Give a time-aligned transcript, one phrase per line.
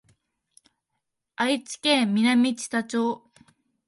[1.35, 3.21] 愛知県南知多町